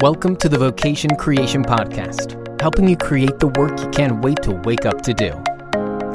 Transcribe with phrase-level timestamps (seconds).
[0.00, 4.52] Welcome to the Vocation Creation Podcast, helping you create the work you can't wait to
[4.52, 5.30] wake up to do.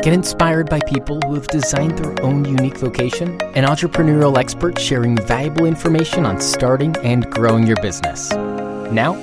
[0.02, 5.18] Get inspired by people who have designed their own unique vocation and entrepreneurial experts sharing
[5.18, 8.32] valuable information on starting and growing your business.
[8.32, 9.16] Now,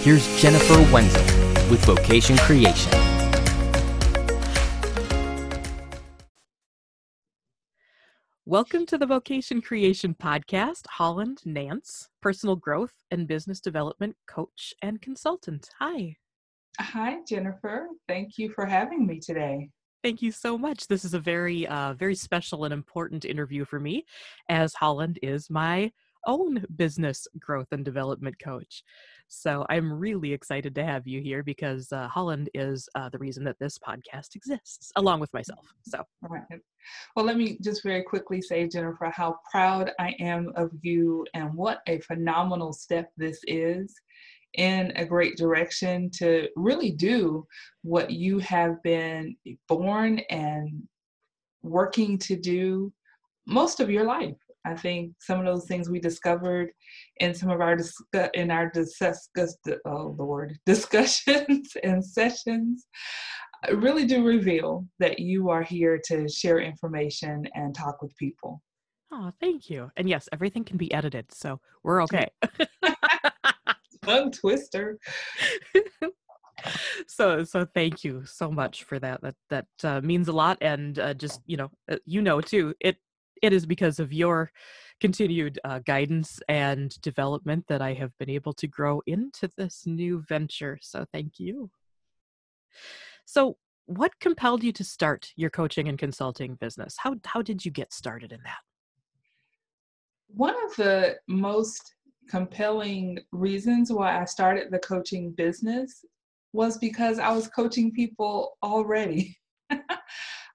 [0.00, 1.22] here's Jennifer Wenzel
[1.68, 3.17] with Vocation Creation.
[8.48, 15.02] Welcome to the Vocation Creation Podcast, Holland Nance, personal growth and business development coach and
[15.02, 15.68] consultant.
[15.80, 16.16] Hi.
[16.80, 17.88] Hi, Jennifer.
[18.08, 19.68] Thank you for having me today.
[20.02, 20.86] Thank you so much.
[20.86, 24.06] This is a very, uh, very special and important interview for me,
[24.48, 25.92] as Holland is my
[26.26, 28.82] own business growth and development coach.
[29.28, 33.44] So I'm really excited to have you here because uh, Holland is uh, the reason
[33.44, 35.66] that this podcast exists, along with myself.
[35.82, 36.42] So, right.
[37.14, 41.54] Well, let me just very quickly say, Jennifer, how proud I am of you and
[41.54, 43.94] what a phenomenal step this is
[44.54, 47.46] in a great direction to really do
[47.82, 49.36] what you have been
[49.68, 50.82] born and
[51.62, 52.92] working to do
[53.46, 54.36] most of your life.
[54.66, 56.70] I think some of those things we discovered
[57.18, 59.28] in some of our discuss in our discuss
[59.86, 62.86] oh word discussions and sessions
[63.72, 68.62] really do reveal that you are here to share information and talk with people.
[69.10, 69.90] Oh, thank you.
[69.96, 72.28] And yes, everything can be edited, so we're okay.
[74.04, 74.98] Tongue twister.
[77.06, 80.98] so so thank you so much for that that that uh, means a lot and
[80.98, 82.96] uh, just you know uh, you know too it
[83.42, 84.50] it is because of your
[85.00, 90.22] continued uh, guidance and development that I have been able to grow into this new
[90.28, 90.78] venture.
[90.82, 91.70] So thank you.
[93.24, 96.96] So, what compelled you to start your coaching and consulting business?
[96.98, 98.58] How how did you get started in that?
[100.28, 101.94] One of the most
[102.28, 106.04] compelling reasons why I started the coaching business
[106.52, 109.36] was because I was coaching people already.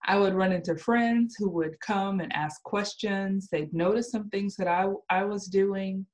[0.06, 3.48] I would run into friends who would come and ask questions.
[3.52, 6.06] They'd notice some things that I, I was doing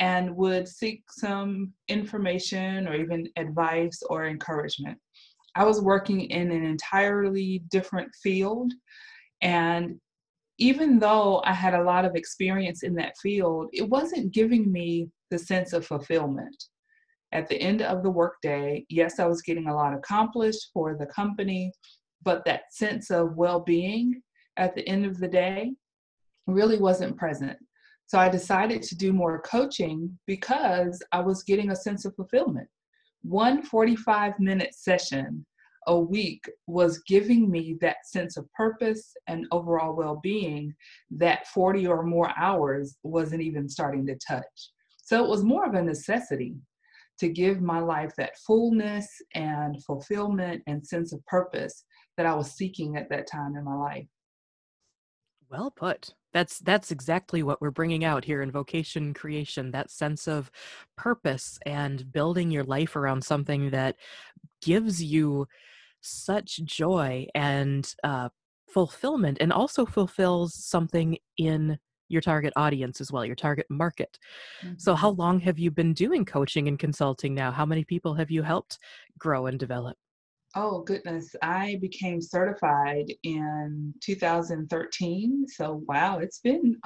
[0.00, 4.98] and would seek some information or even advice or encouragement.
[5.56, 8.72] I was working in an entirely different field.
[9.40, 10.00] And
[10.58, 15.08] even though I had a lot of experience in that field, it wasn't giving me
[15.30, 16.56] the sense of fulfillment.
[17.32, 21.06] At the end of the workday, yes, I was getting a lot accomplished for the
[21.06, 21.72] company,
[22.24, 24.22] but that sense of well being
[24.56, 25.72] at the end of the day
[26.46, 27.56] really wasn't present.
[28.06, 32.68] So I decided to do more coaching because I was getting a sense of fulfillment.
[33.22, 35.46] One 45 minute session
[35.86, 40.74] a week was giving me that sense of purpose and overall well being
[41.10, 44.70] that 40 or more hours wasn't even starting to touch.
[45.02, 46.56] So it was more of a necessity
[47.18, 51.84] to give my life that fullness and fulfillment and sense of purpose
[52.16, 54.06] that I was seeking at that time in my life.
[55.50, 56.14] Well put.
[56.32, 60.50] That's that's exactly what we're bringing out here in vocation creation, that sense of
[60.96, 63.96] purpose and building your life around something that
[64.62, 65.46] gives you
[66.00, 68.28] such joy and uh,
[68.68, 74.18] fulfillment and also fulfills something in your target audience as well, your target market.
[74.62, 74.74] Mm-hmm.
[74.78, 77.50] So, how long have you been doing coaching and consulting now?
[77.50, 78.78] How many people have you helped
[79.18, 79.96] grow and develop?
[80.56, 81.34] Oh, goodness.
[81.42, 85.46] I became certified in 2013.
[85.48, 86.78] So, wow, it's been,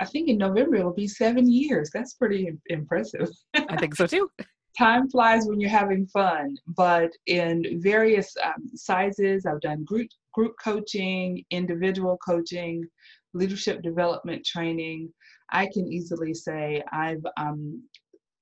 [0.00, 1.90] I think in November it'll be seven years.
[1.92, 3.30] That's pretty impressive.
[3.54, 4.30] I think so too.
[4.78, 10.54] Time flies when you're having fun, but in various um, sizes, I've done group group
[10.62, 12.84] coaching, individual coaching,
[13.32, 15.10] leadership development training.
[15.50, 17.82] I can easily say I've um,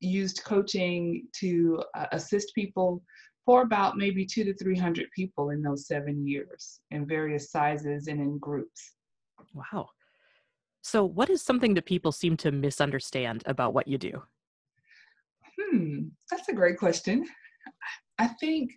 [0.00, 3.00] used coaching to uh, assist people
[3.44, 8.20] for about maybe two to 300 people in those seven years in various sizes and
[8.20, 8.94] in groups.
[9.52, 9.88] Wow.
[10.82, 14.22] So, what is something that people seem to misunderstand about what you do?
[15.58, 17.26] Hmm, that's a great question.
[18.18, 18.72] I think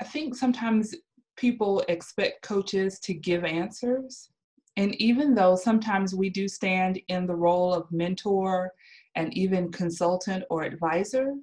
[0.00, 0.94] I think sometimes
[1.36, 4.30] people expect coaches to give answers.
[4.76, 8.72] And even though sometimes we do stand in the role of mentor
[9.14, 11.34] and even consultant or advisor,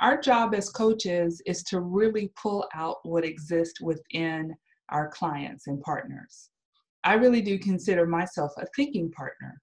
[0.00, 4.54] our job as coaches is to really pull out what exists within
[4.90, 6.50] our clients and partners.
[7.04, 9.60] I really do consider myself a thinking partner.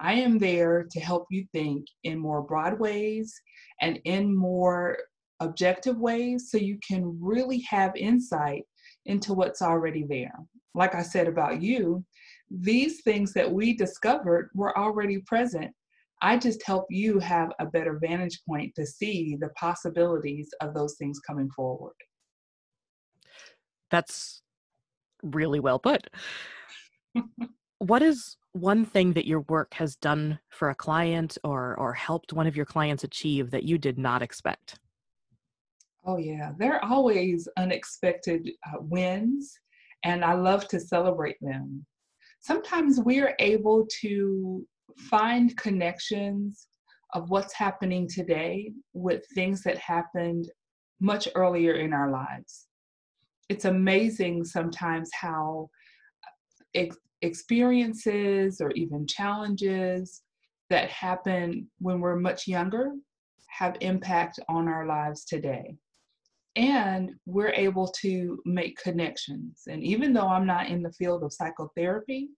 [0.00, 3.34] I am there to help you think in more broad ways
[3.80, 4.96] and in more
[5.40, 8.62] objective ways so you can really have insight
[9.06, 10.34] into what's already there.
[10.74, 12.04] Like I said about you,
[12.50, 15.72] these things that we discovered were already present
[16.20, 20.96] I just help you have a better vantage point to see the possibilities of those
[20.98, 21.94] things coming forward.
[23.90, 24.42] That's
[25.22, 26.08] really well put.
[27.78, 32.32] what is one thing that your work has done for a client or or helped
[32.32, 34.78] one of your clients achieve that you did not expect?
[36.04, 39.58] Oh yeah, there are always unexpected uh, wins
[40.04, 41.84] and I love to celebrate them.
[42.40, 44.66] Sometimes we're able to
[44.96, 46.68] find connections
[47.14, 50.50] of what's happening today with things that happened
[51.00, 52.66] much earlier in our lives.
[53.48, 55.70] It's amazing sometimes how
[56.74, 60.22] ex- experiences or even challenges
[60.70, 62.92] that happen when we're much younger
[63.48, 65.76] have impact on our lives today
[66.56, 69.62] and we're able to make connections.
[69.68, 72.30] And even though I'm not in the field of psychotherapy,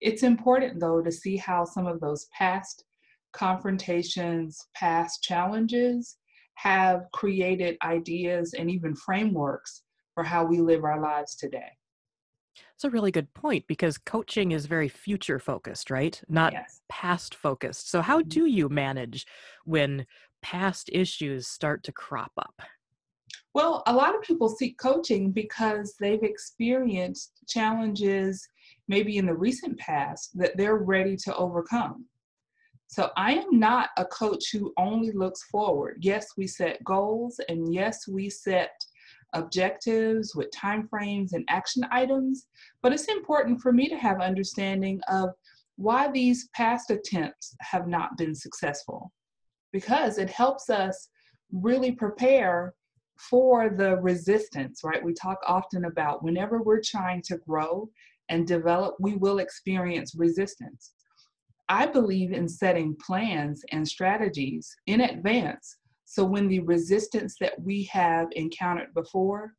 [0.00, 2.84] it's important though to see how some of those past
[3.32, 6.16] confrontations, past challenges
[6.54, 9.82] have created ideas and even frameworks
[10.14, 11.70] for how we live our lives today.
[12.74, 16.20] It's a really good point because coaching is very future focused, right?
[16.28, 16.80] Not yes.
[16.88, 17.90] past focused.
[17.90, 18.28] So, how mm-hmm.
[18.28, 19.26] do you manage
[19.64, 20.06] when
[20.42, 22.60] past issues start to crop up?
[23.54, 28.46] Well, a lot of people seek coaching because they've experienced challenges
[28.88, 32.06] maybe in the recent past that they're ready to overcome.
[32.88, 35.98] So I am not a coach who only looks forward.
[36.00, 38.72] Yes, we set goals and yes, we set
[39.34, 42.46] objectives with timeframes and action items,
[42.82, 45.30] but it's important for me to have understanding of
[45.76, 49.12] why these past attempts have not been successful
[49.70, 51.10] because it helps us
[51.52, 52.74] really prepare
[53.18, 55.04] for the resistance, right?
[55.04, 57.90] We talk often about whenever we're trying to grow
[58.28, 60.92] and develop, we will experience resistance.
[61.68, 65.76] I believe in setting plans and strategies in advance
[66.10, 69.52] so when the resistance that we have encountered before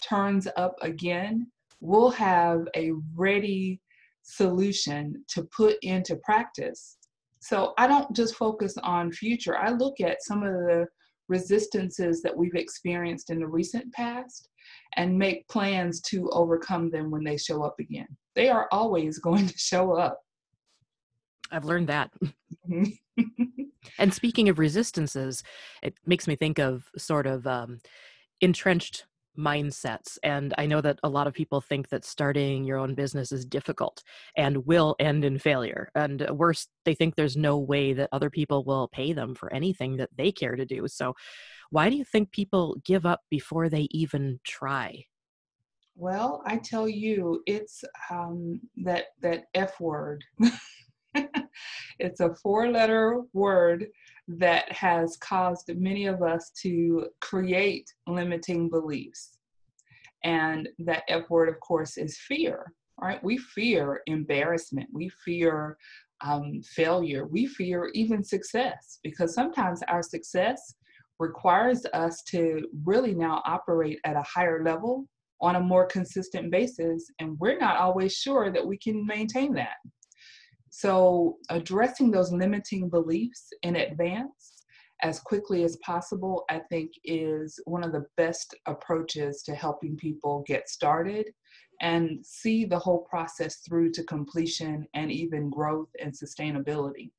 [0.00, 1.50] turns up again,
[1.80, 3.80] we'll have a ready
[4.22, 6.98] solution to put into practice.
[7.40, 10.86] So I don't just focus on future, I look at some of the
[11.28, 14.48] resistances that we've experienced in the recent past
[14.96, 18.08] and make plans to overcome them when they show up again.
[18.34, 20.20] They are always going to show up.
[21.50, 22.10] I've learned that.
[22.68, 23.22] Mm-hmm.
[23.98, 25.44] and speaking of resistances,
[25.82, 27.78] it makes me think of sort of um,
[28.40, 29.06] entrenched
[29.36, 30.18] mindsets.
[30.22, 33.44] And I know that a lot of people think that starting your own business is
[33.44, 34.02] difficult
[34.36, 35.90] and will end in failure.
[35.94, 39.96] And worse, they think there's no way that other people will pay them for anything
[39.98, 40.86] that they care to do.
[40.88, 41.14] So,
[41.70, 45.04] why do you think people give up before they even try?
[45.96, 50.22] Well, I tell you, it's um, that that F word.
[51.98, 53.86] it's a four-letter word
[54.28, 59.38] that has caused many of us to create limiting beliefs.
[60.24, 63.22] And that F word, of course, is fear, right?
[63.22, 65.76] We fear embarrassment, we fear
[66.24, 70.74] um, failure, we fear even success because sometimes our success
[71.18, 75.06] requires us to really now operate at a higher level
[75.40, 79.76] on a more consistent basis, and we're not always sure that we can maintain that.
[80.78, 84.66] So, addressing those limiting beliefs in advance
[85.00, 90.44] as quickly as possible, I think, is one of the best approaches to helping people
[90.46, 91.30] get started
[91.80, 97.10] and see the whole process through to completion and even growth and sustainability.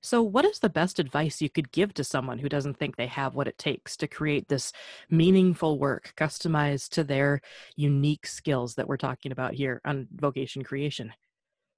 [0.00, 3.08] So, what is the best advice you could give to someone who doesn't think they
[3.08, 4.72] have what it takes to create this
[5.10, 7.40] meaningful work customized to their
[7.74, 11.12] unique skills that we're talking about here on vocation creation?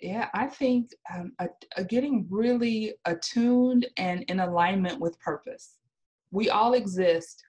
[0.05, 5.79] Yeah, I think um, a, a getting really attuned and in alignment with purpose.
[6.31, 7.43] We all exist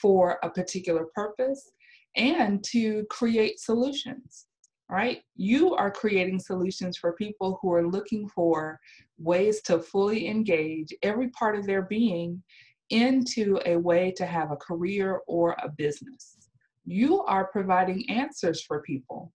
[0.00, 1.70] for a particular purpose
[2.16, 4.46] and to create solutions,
[4.88, 5.20] right?
[5.36, 8.80] You are creating solutions for people who are looking for
[9.18, 12.42] ways to fully engage every part of their being
[12.88, 16.38] into a way to have a career or a business.
[16.86, 19.30] You are providing answers for people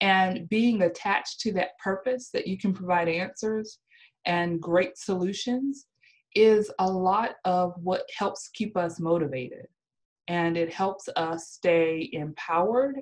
[0.00, 3.78] and being attached to that purpose that you can provide answers
[4.26, 5.86] and great solutions
[6.34, 9.66] is a lot of what helps keep us motivated.
[10.26, 12.96] And it helps us stay empowered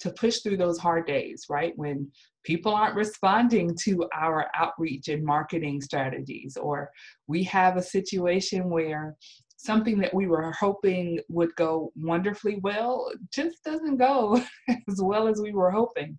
[0.00, 1.72] to push through those hard days, right?
[1.76, 2.10] When
[2.44, 6.90] people aren't responding to our outreach and marketing strategies, or
[7.26, 9.16] we have a situation where
[9.56, 14.40] something that we were hoping would go wonderfully well just doesn't go
[14.88, 16.18] as well as we were hoping.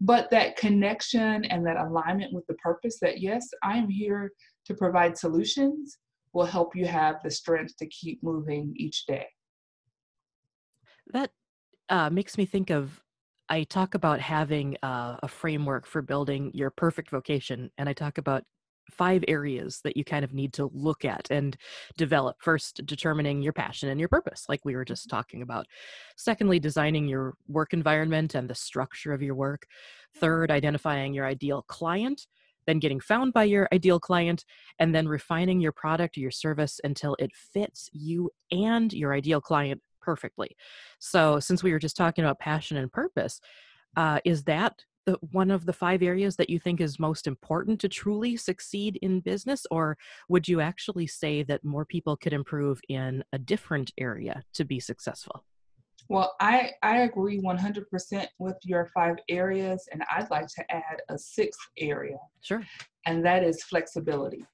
[0.00, 4.30] But that connection and that alignment with the purpose that, yes, I am here
[4.66, 5.98] to provide solutions
[6.34, 9.26] will help you have the strength to keep moving each day.
[11.12, 11.30] That
[11.88, 13.00] uh, makes me think of
[13.48, 18.18] I talk about having uh, a framework for building your perfect vocation, and I talk
[18.18, 18.42] about
[18.90, 21.56] five areas that you kind of need to look at and
[21.96, 22.36] develop.
[22.40, 25.16] First, determining your passion and your purpose, like we were just mm-hmm.
[25.16, 25.66] talking about.
[26.16, 29.66] Secondly, designing your work environment and the structure of your work.
[30.16, 32.26] Third, identifying your ideal client.
[32.66, 34.44] Then getting found by your ideal client,
[34.80, 39.40] and then refining your product or your service until it fits you and your ideal
[39.40, 40.56] client perfectly.
[40.98, 43.40] So, since we were just talking about passion and purpose,
[43.96, 47.80] uh, is that the, one of the five areas that you think is most important
[47.80, 49.64] to truly succeed in business?
[49.70, 49.96] Or
[50.28, 54.80] would you actually say that more people could improve in a different area to be
[54.80, 55.44] successful?
[56.08, 61.18] Well, I, I agree 100% with your five areas, and I'd like to add a
[61.18, 62.18] sixth area.
[62.42, 62.62] Sure.
[63.06, 64.44] And that is flexibility.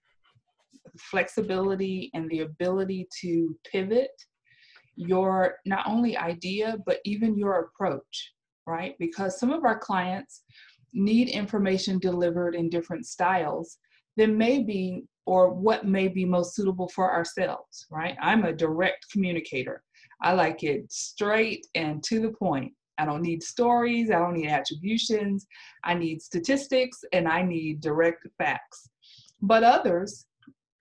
[0.98, 4.10] Flexibility and the ability to pivot
[4.96, 8.32] your not only idea, but even your approach
[8.66, 8.94] right?
[8.98, 10.42] Because some of our clients
[10.92, 13.78] need information delivered in different styles
[14.16, 18.16] than maybe or what may be most suitable for ourselves, right?
[18.20, 19.82] I'm a direct communicator.
[20.20, 22.72] I like it straight and to the point.
[22.98, 25.46] I don't need stories, I don't need attributions,
[25.82, 28.88] I need statistics, and I need direct facts.
[29.40, 30.26] But others,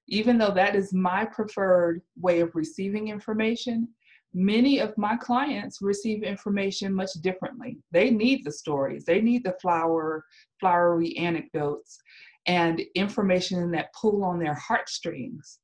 [0.08, 3.88] even though that is my preferred way of receiving information,
[4.34, 7.78] many of my clients receive information much differently.
[7.92, 10.26] They need the stories, they need the flower,
[10.60, 12.00] flowery anecdotes
[12.48, 15.60] and information that pull on their heartstrings.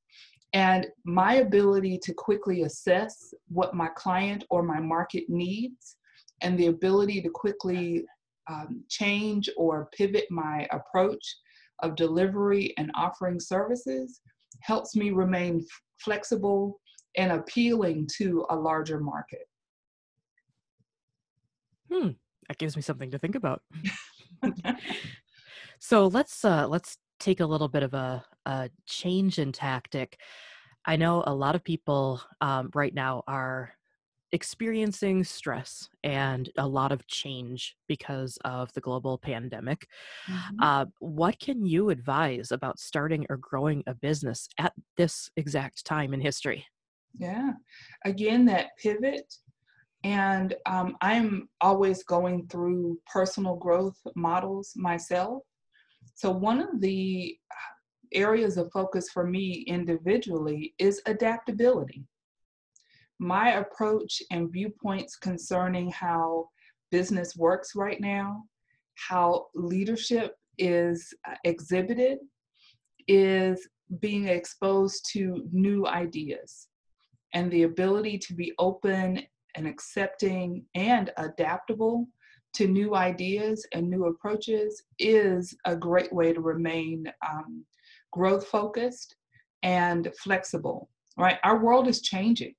[0.53, 5.97] And my ability to quickly assess what my client or my market needs
[6.41, 8.05] and the ability to quickly
[8.50, 11.38] um, change or pivot my approach
[11.83, 14.21] of delivery and offering services
[14.62, 15.65] helps me remain
[16.00, 16.79] flexible
[17.17, 19.47] and appealing to a larger market.
[21.91, 22.09] Hmm,
[22.47, 23.62] that gives me something to think about.
[25.79, 30.19] so let's uh, let's take a little bit of a, a change in tactic.
[30.86, 33.74] I know a lot of people um, right now are
[34.33, 39.88] experiencing stress and a lot of change because of the global pandemic.
[40.29, 40.55] Mm-hmm.
[40.62, 46.13] Uh, what can you advise about starting or growing a business at this exact time
[46.13, 46.65] in history?
[47.17, 47.51] Yeah.
[48.05, 49.33] Again, that pivot.
[50.03, 55.43] And um, I'm always going through personal growth models myself.
[56.15, 57.36] So, one of the
[58.13, 62.05] areas of focus for me individually is adaptability.
[63.19, 66.50] My approach and viewpoints concerning how
[66.91, 68.43] business works right now,
[68.95, 72.19] how leadership is uh, exhibited,
[73.07, 73.67] is
[74.00, 76.66] being exposed to new ideas
[77.34, 79.22] and the ability to be open
[79.55, 82.07] and accepting and adaptable
[82.53, 87.63] to new ideas and new approaches is a great way to remain um,
[88.12, 89.15] growth focused
[89.63, 91.39] and flexible right?
[91.43, 92.53] Our world is changing.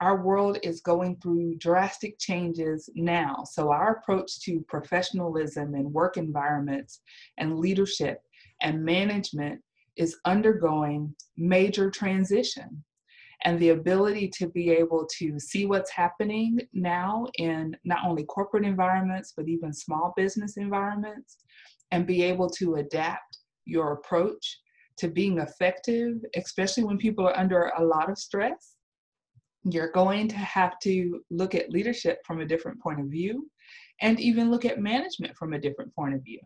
[0.00, 3.44] Our world is going through drastic changes now.
[3.44, 7.00] So our approach to professionalism and work environments
[7.38, 8.20] and leadership
[8.60, 9.60] and management
[9.96, 12.82] is undergoing major transition
[13.44, 18.64] and the ability to be able to see what's happening now in not only corporate
[18.64, 21.36] environments, but even small business environments,
[21.90, 24.60] and be able to adapt your approach
[24.96, 28.76] to being effective, especially when people are under a lot of stress.
[29.64, 33.50] You're going to have to look at leadership from a different point of view
[34.00, 36.40] and even look at management from a different point of view.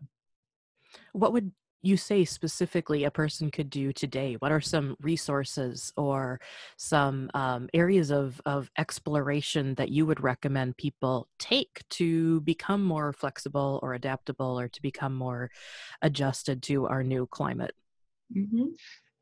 [1.13, 4.35] What would you say specifically a person could do today?
[4.39, 6.41] What are some resources or
[6.77, 13.13] some um, areas of, of exploration that you would recommend people take to become more
[13.13, 15.51] flexible or adaptable or to become more
[16.01, 17.75] adjusted to our new climate?
[18.35, 18.65] Mm-hmm.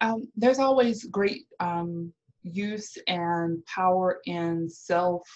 [0.02, 2.12] Um, there's always great um,
[2.44, 5.28] use and power in self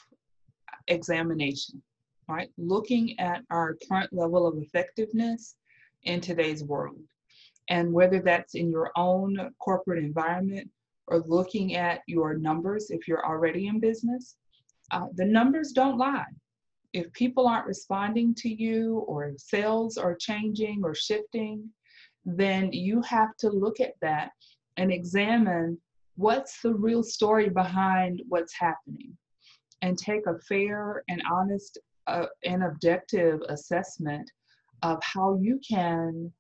[0.87, 1.81] examination,
[2.27, 2.49] right?
[2.57, 5.55] Looking at our current level of effectiveness
[6.03, 6.99] in today's world.
[7.69, 10.69] And whether that's in your own corporate environment
[11.07, 14.35] or looking at your numbers if you're already in business,
[14.91, 16.25] uh, the numbers don't lie.
[16.93, 21.69] If people aren't responding to you or sales are changing or shifting,
[22.25, 24.31] then you have to look at that
[24.77, 25.77] and examine
[26.15, 29.17] what's the real story behind what's happening
[29.81, 34.29] and take a fair and honest uh, and objective assessment
[34.83, 36.31] of how you can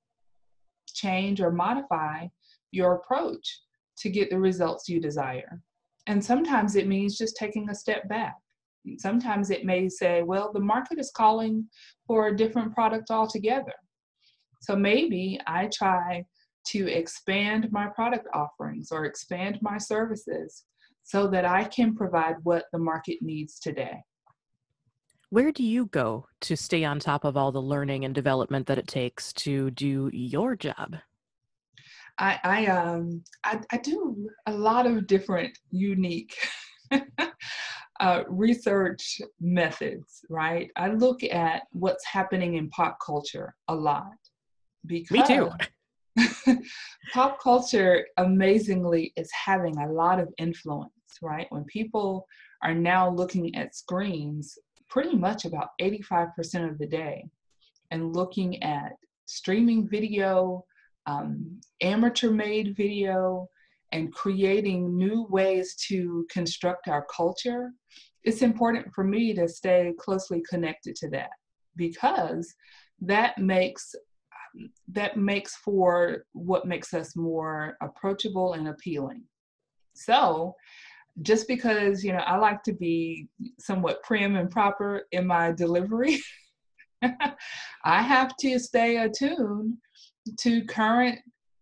[0.93, 2.27] change or modify
[2.71, 3.61] your approach
[3.97, 5.61] to get the results you desire.
[6.07, 8.35] And sometimes it means just taking a step back.
[8.97, 11.67] Sometimes it may say, well, the market is calling
[12.07, 13.73] for a different product altogether.
[14.61, 16.25] So maybe I try
[16.67, 20.65] to expand my product offerings or expand my services
[21.03, 24.01] so that I can provide what the market needs today.
[25.31, 28.77] Where do you go to stay on top of all the learning and development that
[28.77, 30.97] it takes to do your job?
[32.19, 36.35] I I um I, I do a lot of different unique
[38.01, 40.69] uh, research methods, right?
[40.75, 44.11] I look at what's happening in pop culture a lot
[44.85, 46.59] because Me too.
[47.13, 51.47] pop culture amazingly is having a lot of influence, right?
[51.51, 52.27] When people
[52.63, 54.57] are now looking at screens
[54.91, 57.25] pretty much about 85% of the day
[57.89, 58.91] and looking at
[59.25, 60.65] streaming video,
[61.07, 63.47] um, amateur made video,
[63.93, 67.71] and creating new ways to construct our culture,
[68.23, 71.31] it's important for me to stay closely connected to that
[71.75, 72.53] because
[73.01, 73.95] that makes
[74.89, 79.23] that makes for what makes us more approachable and appealing.
[79.93, 80.55] So,
[81.21, 83.27] just because you know I like to be
[83.59, 86.19] somewhat prim and proper in my delivery,
[87.03, 89.77] I have to stay attuned
[90.39, 91.19] to current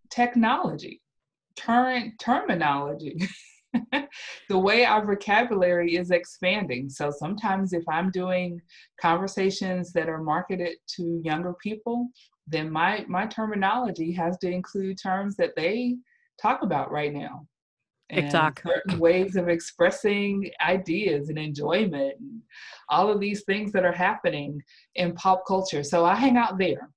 [0.09, 1.01] technology,
[1.59, 3.17] current terminology.
[4.49, 6.89] the way our vocabulary is expanding.
[6.89, 8.59] So sometimes, if I'm doing
[8.99, 12.07] conversations that are marketed to younger people,
[12.47, 15.97] then my my terminology has to include terms that they
[16.41, 17.45] talk about right now.
[18.11, 18.61] TikTok.
[18.65, 22.41] certain ways of expressing ideas and enjoyment and
[22.89, 24.61] all of these things that are happening
[24.95, 25.83] in pop culture.
[25.83, 26.89] So I hang out there.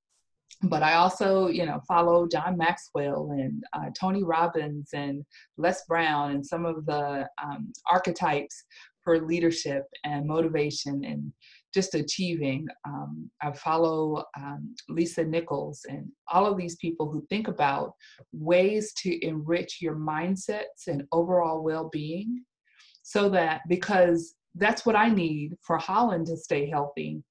[0.64, 5.24] But I also, you know, follow John Maxwell and uh, Tony Robbins and
[5.56, 8.64] Les Brown and some of the um, archetypes
[9.02, 11.32] for leadership and motivation and
[11.72, 12.66] just achieving.
[12.86, 17.94] Um, I follow um, Lisa Nichols and all of these people who think about
[18.32, 22.42] ways to enrich your mindsets and overall well being
[23.02, 27.22] so that because that's what I need for Holland to stay healthy.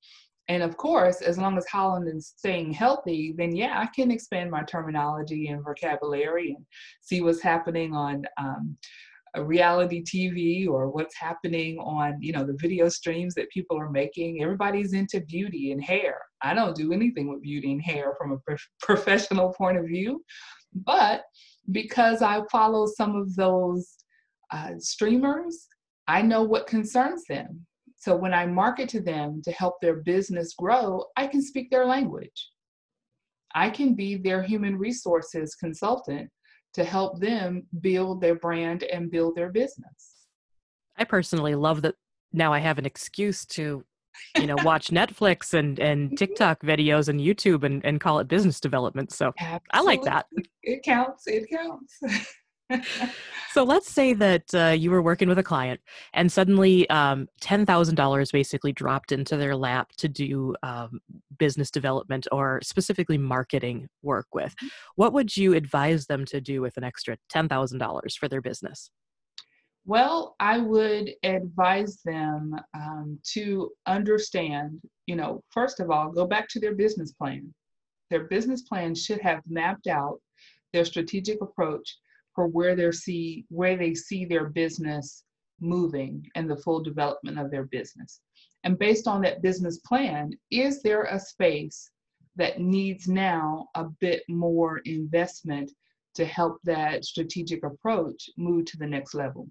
[0.48, 4.52] And of course, as long as Holland is staying healthy, then yeah, I can expand
[4.52, 6.66] my terminology and vocabulary and
[7.02, 8.76] see what's happening on um,
[9.34, 13.90] a reality TV or what's happening on, you know, the video streams that people are
[13.90, 14.42] making.
[14.42, 16.18] Everybody's into beauty and hair.
[16.42, 20.24] I don't do anything with beauty and hair from a prof- professional point of view,
[20.74, 21.24] but
[21.72, 23.96] because I follow some of those
[24.52, 25.68] uh, streamers,
[26.08, 27.66] I know what concerns them.
[27.98, 31.86] So when I market to them to help their business grow, I can speak their
[31.86, 32.50] language.
[33.54, 36.30] I can be their human resources consultant
[36.74, 40.28] to help them build their brand and build their business.
[40.98, 41.96] I personally love that
[42.34, 43.84] now I have an excuse to
[44.38, 46.16] you know watch Netflix and and mm-hmm.
[46.16, 49.12] TikTok videos and YouTube and and call it business development.
[49.12, 49.68] So Absolutely.
[49.74, 50.26] I like that.
[50.64, 51.24] It counts.
[51.28, 52.00] It counts.
[53.52, 55.80] so let's say that uh, you were working with a client
[56.14, 61.00] and suddenly um, $10,000 basically dropped into their lap to do um,
[61.38, 64.56] business development or specifically marketing work with.
[64.56, 64.68] Mm-hmm.
[64.96, 68.92] What would you advise them to do with an extra $10,000 for their business?
[69.86, 76.48] Well, I would advise them um, to understand, you know, first of all, go back
[76.50, 77.52] to their business plan.
[78.12, 80.20] Their business plan should have mapped out
[80.72, 81.98] their strategic approach
[82.34, 85.24] for where they see where they see their business
[85.60, 88.22] moving and the full development of their business.
[88.64, 91.90] And based on that business plan, is there a space
[92.36, 95.72] that needs now a bit more investment
[96.16, 99.50] to help that strategic approach move to the next level?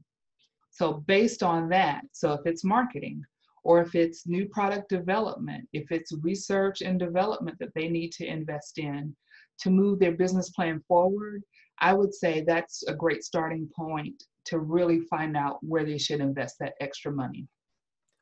[0.70, 3.24] So, based on that, so if it's marketing,
[3.64, 8.26] or if it's new product development, if it's research and development that they need to
[8.26, 9.14] invest in
[9.58, 11.42] to move their business plan forward,
[11.80, 16.20] I would say that's a great starting point to really find out where they should
[16.20, 17.46] invest that extra money.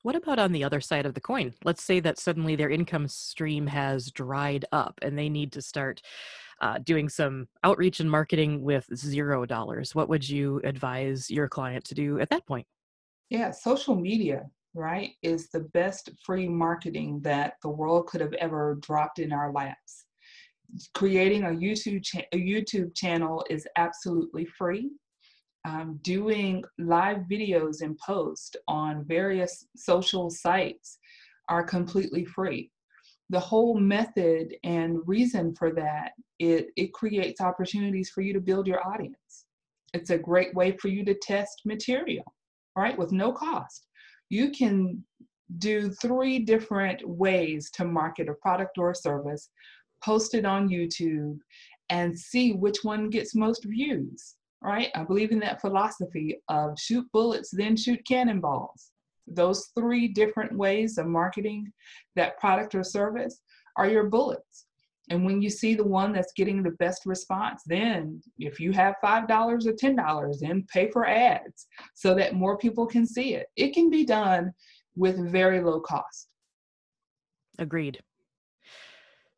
[0.02, 1.54] What about on the other side of the coin?
[1.64, 6.02] Let's say that suddenly their income stream has dried up and they need to start
[6.60, 9.94] uh, doing some outreach and marketing with zero dollars.
[9.94, 12.66] What would you advise your client to do at that point?
[13.28, 18.78] Yeah, social media, right, is the best free marketing that the world could have ever
[18.80, 20.06] dropped in our laps
[20.94, 24.90] creating a YouTube cha- a YouTube channel is absolutely free.
[25.64, 30.98] Um, doing live videos and posts on various social sites
[31.48, 32.70] are completely free.
[33.30, 38.66] the whole method and reason for that it it creates opportunities for you to build
[38.66, 39.46] your audience
[39.94, 42.24] it's a great way for you to test material
[42.76, 43.86] right with no cost
[44.30, 45.02] you can
[45.58, 49.50] do three different ways to market a product or a service
[50.04, 51.38] post it on youtube
[51.90, 57.06] and see which one gets most views right i believe in that philosophy of shoot
[57.12, 58.90] bullets then shoot cannonballs
[59.34, 61.72] those three different ways of marketing
[62.16, 63.40] that product or service
[63.76, 64.66] are your bullets.
[65.10, 68.96] And when you see the one that's getting the best response, then if you have
[69.02, 73.46] $5 or $10, then pay for ads so that more people can see it.
[73.56, 74.52] It can be done
[74.96, 76.28] with very low cost.
[77.58, 78.00] Agreed.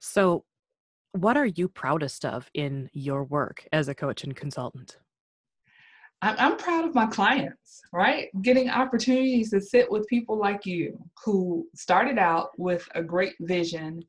[0.01, 0.45] So,
[1.13, 4.99] what are you proudest of in your work as a coach and consultant?
[6.23, 8.29] I'm, proud of my clients, right?
[8.43, 14.03] Getting opportunities to sit with people like you who started out with a great vision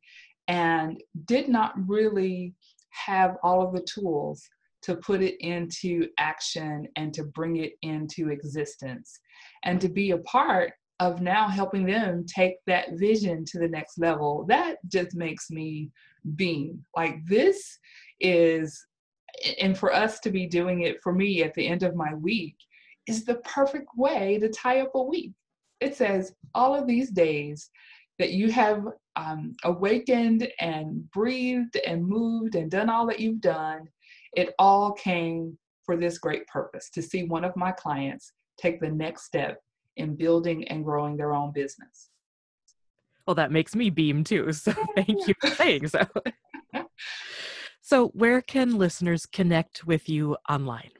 [0.50, 2.54] and did not really
[2.90, 4.44] have all of the tools
[4.82, 9.18] to put it into action and to bring it into existence
[9.64, 13.98] and to be a part of now helping them take that vision to the next
[13.98, 15.90] level that just makes me
[16.36, 17.78] beam like this
[18.20, 18.86] is
[19.60, 22.56] and for us to be doing it for me at the end of my week
[23.08, 25.32] is the perfect way to tie up a week.
[25.80, 27.70] It says all of these days
[28.20, 33.88] that you have um, awakened and breathed and moved and done all that you've done,
[34.34, 38.90] it all came for this great purpose to see one of my clients take the
[38.90, 39.60] next step
[39.98, 42.11] in building and growing their own business.
[43.26, 44.52] Well, that makes me beam too.
[44.54, 46.06] So thank you for saying so.
[47.84, 50.92] So, where can listeners connect with you online?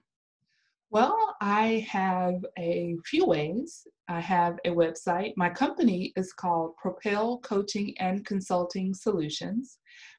[0.90, 3.88] Well, I have a few ways.
[4.10, 5.32] I have a website.
[5.38, 9.78] My company is called Propel Coaching and Consulting Solutions.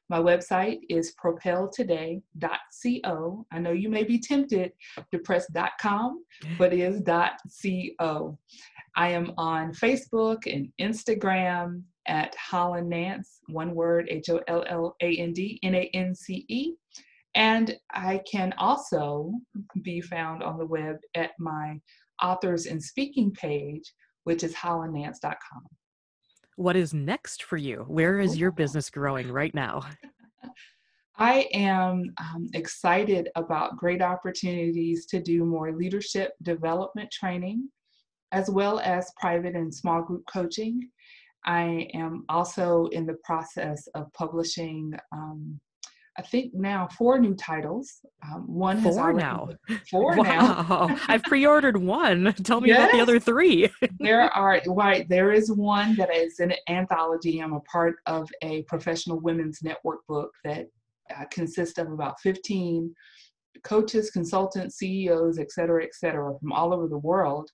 [0.09, 3.45] My website is propeltoday.co.
[3.51, 4.71] I know you may be tempted
[5.11, 5.45] to press
[5.79, 6.23] .com,
[6.57, 7.03] but it is
[7.99, 8.39] .co.
[8.95, 14.95] I am on Facebook and Instagram at Holland Nance, one word, H O L L
[15.01, 16.73] A N D N A N C E.
[17.35, 19.31] And I can also
[19.81, 21.79] be found on the web at my
[22.21, 23.91] authors and speaking page,
[24.23, 25.63] which is hollandnance.com.
[26.55, 27.85] What is next for you?
[27.87, 29.81] Where is your business growing right now?
[31.17, 37.69] I am um, excited about great opportunities to do more leadership development training,
[38.31, 40.89] as well as private and small group coaching.
[41.45, 45.59] I am also in the process of publishing, um,
[46.17, 47.91] I think now four new titles.
[48.25, 49.49] Um, one has four now.
[49.89, 50.87] Four wow.
[50.87, 50.99] now.
[51.07, 52.33] I've pre-ordered one.
[52.43, 52.79] Tell me yes.
[52.79, 53.69] about the other three.
[53.99, 55.09] there are right.
[55.09, 57.39] There is one that is an anthology.
[57.39, 60.67] I'm a part of a professional women's network book that
[61.15, 62.93] uh, consists of about 15
[63.63, 67.49] coaches, consultants, CEOs, et cetera, et cetera, from all over the world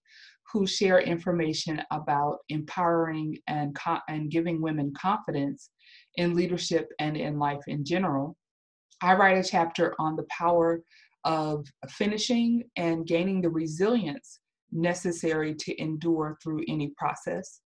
[0.51, 3.75] who share information about empowering and,
[4.07, 5.69] and giving women confidence
[6.15, 8.35] in leadership and in life in general.
[9.01, 10.81] I write a chapter on the power
[11.23, 14.39] of finishing and gaining the resilience
[14.71, 17.61] necessary to endure through any process.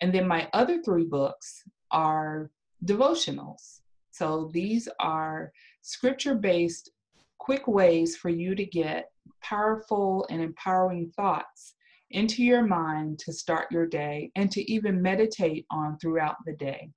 [0.00, 2.50] And then my other three books are
[2.84, 3.80] devotionals.
[4.10, 6.90] So these are scripture based,
[7.38, 9.10] quick ways for you to get
[9.42, 11.74] powerful and empowering thoughts
[12.10, 16.90] into your mind to start your day and to even meditate on throughout the day.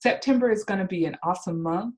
[0.00, 1.94] September is going to be an awesome month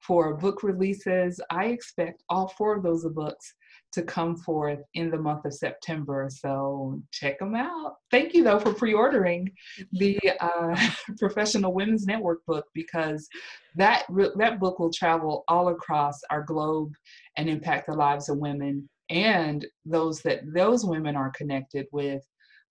[0.00, 1.40] for book releases.
[1.50, 3.54] I expect all four of those books
[3.92, 6.28] to come forth in the month of September.
[6.30, 7.94] So check them out.
[8.10, 9.50] Thank you, though, for pre ordering
[9.92, 10.76] the uh,
[11.18, 13.28] Professional Women's Network book because
[13.76, 14.04] that,
[14.36, 16.92] that book will travel all across our globe
[17.36, 22.22] and impact the lives of women and those that those women are connected with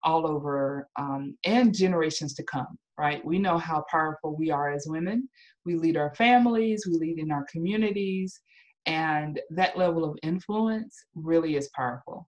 [0.03, 4.85] all over um, and generations to come right we know how powerful we are as
[4.87, 5.27] women
[5.65, 8.41] we lead our families we lead in our communities
[8.85, 12.27] and that level of influence really is powerful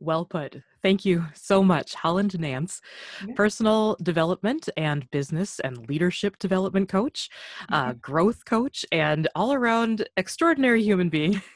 [0.00, 0.56] well put.
[0.82, 2.80] Thank you so much, Holland Nance,
[3.26, 3.34] yeah.
[3.34, 7.28] personal development and business and leadership development coach,
[7.62, 7.74] mm-hmm.
[7.74, 11.42] uh, growth coach, and all around extraordinary human being.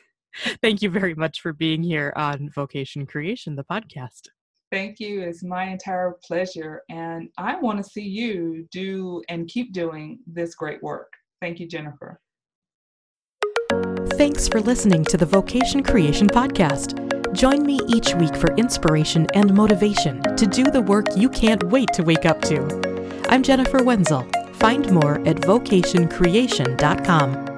[0.62, 4.28] Thank you very much for being here on Vocation Creation, the podcast.
[4.70, 5.20] Thank you.
[5.20, 6.82] It's my entire pleasure.
[6.88, 11.12] And I want to see you do and keep doing this great work.
[11.42, 12.20] Thank you, Jennifer.
[14.14, 16.98] Thanks for listening to the Vocation Creation Podcast.
[17.34, 21.88] Join me each week for inspiration and motivation to do the work you can't wait
[21.94, 23.22] to wake up to.
[23.28, 24.26] I'm Jennifer Wenzel
[24.62, 27.51] Find more at vocationcreation.com.